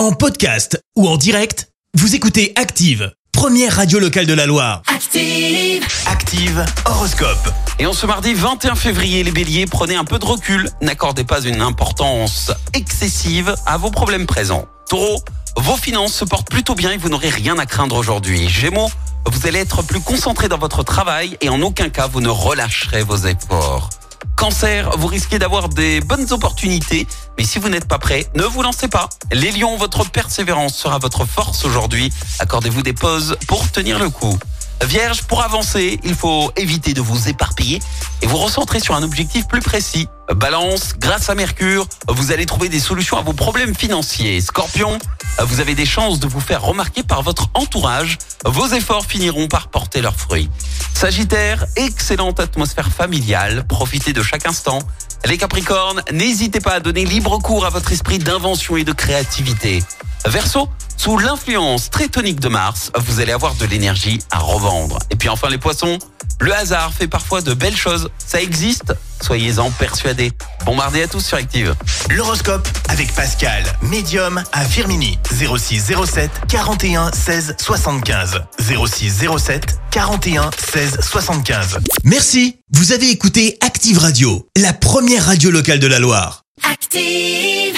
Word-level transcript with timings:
En 0.00 0.12
podcast 0.12 0.82
ou 0.96 1.06
en 1.06 1.18
direct, 1.18 1.68
vous 1.92 2.14
écoutez 2.14 2.54
Active, 2.56 3.12
première 3.32 3.76
radio 3.76 3.98
locale 3.98 4.24
de 4.24 4.32
la 4.32 4.46
Loire. 4.46 4.80
Active. 4.86 5.86
Active 6.06 6.64
Horoscope. 6.86 7.52
Et 7.78 7.84
en 7.84 7.92
ce 7.92 8.06
mardi 8.06 8.32
21 8.32 8.76
février, 8.76 9.22
les 9.22 9.30
béliers, 9.30 9.66
prenez 9.66 9.96
un 9.96 10.06
peu 10.06 10.18
de 10.18 10.24
recul. 10.24 10.70
N'accordez 10.80 11.24
pas 11.24 11.42
une 11.42 11.60
importance 11.60 12.50
excessive 12.72 13.54
à 13.66 13.76
vos 13.76 13.90
problèmes 13.90 14.24
présents. 14.24 14.64
Taureau, 14.88 15.22
vos 15.58 15.76
finances 15.76 16.14
se 16.14 16.24
portent 16.24 16.48
plutôt 16.48 16.74
bien 16.74 16.92
et 16.92 16.96
vous 16.96 17.10
n'aurez 17.10 17.28
rien 17.28 17.58
à 17.58 17.66
craindre 17.66 17.96
aujourd'hui. 17.96 18.48
Gémeaux, 18.48 18.88
vous 19.26 19.46
allez 19.46 19.58
être 19.58 19.82
plus 19.82 20.00
concentré 20.00 20.48
dans 20.48 20.56
votre 20.56 20.82
travail 20.82 21.36
et 21.42 21.50
en 21.50 21.60
aucun 21.60 21.90
cas 21.90 22.06
vous 22.06 22.22
ne 22.22 22.30
relâcherez 22.30 23.02
vos 23.02 23.18
efforts. 23.18 23.90
Cancer, 24.36 24.90
vous 24.96 25.06
risquez 25.06 25.38
d'avoir 25.38 25.68
des 25.68 26.00
bonnes 26.00 26.32
opportunités, 26.32 27.06
mais 27.38 27.44
si 27.44 27.58
vous 27.58 27.68
n'êtes 27.68 27.86
pas 27.86 27.98
prêt, 27.98 28.26
ne 28.34 28.44
vous 28.44 28.62
lancez 28.62 28.88
pas. 28.88 29.08
Les 29.32 29.50
lions, 29.52 29.76
votre 29.76 30.08
persévérance 30.10 30.74
sera 30.74 30.98
votre 30.98 31.24
force 31.24 31.64
aujourd'hui. 31.64 32.12
Accordez-vous 32.38 32.82
des 32.82 32.92
pauses 32.92 33.36
pour 33.46 33.70
tenir 33.70 33.98
le 33.98 34.08
coup. 34.08 34.38
Vierge, 34.84 35.22
pour 35.24 35.42
avancer, 35.42 36.00
il 36.04 36.14
faut 36.14 36.50
éviter 36.56 36.94
de 36.94 37.02
vous 37.02 37.28
éparpiller 37.28 37.80
et 38.22 38.26
vous 38.26 38.38
recentrer 38.38 38.80
sur 38.80 38.94
un 38.94 39.02
objectif 39.02 39.46
plus 39.46 39.60
précis. 39.60 40.08
Balance, 40.34 40.94
grâce 40.98 41.28
à 41.28 41.34
Mercure, 41.34 41.86
vous 42.08 42.32
allez 42.32 42.46
trouver 42.46 42.68
des 42.68 42.80
solutions 42.80 43.18
à 43.18 43.22
vos 43.22 43.34
problèmes 43.34 43.74
financiers. 43.74 44.40
Scorpion, 44.40 44.98
vous 45.42 45.60
avez 45.60 45.74
des 45.74 45.84
chances 45.84 46.18
de 46.18 46.26
vous 46.26 46.40
faire 46.40 46.62
remarquer 46.62 47.02
par 47.02 47.22
votre 47.22 47.50
entourage. 47.54 48.16
Vos 48.44 48.68
efforts 48.68 49.04
finiront 49.04 49.48
par 49.48 49.68
porter 49.68 50.00
leurs 50.00 50.16
fruits. 50.16 50.48
Sagittaire, 51.00 51.64
excellente 51.76 52.40
atmosphère 52.40 52.90
familiale, 52.92 53.64
profitez 53.66 54.12
de 54.12 54.22
chaque 54.22 54.44
instant. 54.44 54.80
Les 55.24 55.38
Capricornes, 55.38 56.02
n'hésitez 56.12 56.60
pas 56.60 56.72
à 56.72 56.80
donner 56.80 57.06
libre 57.06 57.38
cours 57.38 57.64
à 57.64 57.70
votre 57.70 57.90
esprit 57.90 58.18
d'invention 58.18 58.76
et 58.76 58.84
de 58.84 58.92
créativité. 58.92 59.82
Verseau, 60.26 60.68
sous 61.00 61.16
l'influence 61.16 61.88
très 61.88 62.08
tonique 62.08 62.40
de 62.40 62.50
Mars, 62.50 62.92
vous 62.94 63.20
allez 63.20 63.32
avoir 63.32 63.54
de 63.54 63.64
l'énergie 63.64 64.18
à 64.30 64.38
revendre. 64.38 64.98
Et 65.08 65.16
puis 65.16 65.30
enfin 65.30 65.48
les 65.48 65.56
poissons, 65.56 65.98
le 66.42 66.52
hasard 66.52 66.92
fait 66.92 67.08
parfois 67.08 67.40
de 67.40 67.54
belles 67.54 67.76
choses. 67.76 68.10
Ça 68.18 68.42
existe, 68.42 68.92
soyez-en 69.22 69.70
persuadés. 69.70 70.30
Bon 70.66 70.74
mardi 70.74 71.00
à 71.00 71.08
tous 71.08 71.20
sur 71.24 71.38
Active. 71.38 71.74
L'horoscope 72.10 72.68
avec 72.90 73.14
Pascal, 73.14 73.64
médium 73.80 74.44
à 74.52 74.64
Firmini. 74.66 75.18
06 75.32 75.90
07 76.04 76.30
41 76.48 77.12
16 77.12 77.56
75. 77.58 78.42
06 78.58 79.24
07 79.38 79.78
41 79.90 80.50
16 80.70 80.98
75. 81.00 81.78
Merci, 82.04 82.58
vous 82.74 82.92
avez 82.92 83.08
écouté 83.08 83.56
Active 83.62 83.96
Radio, 83.96 84.46
la 84.54 84.74
première 84.74 85.24
radio 85.24 85.50
locale 85.50 85.78
de 85.78 85.86
la 85.86 85.98
Loire. 85.98 86.42
Active. 86.70 87.69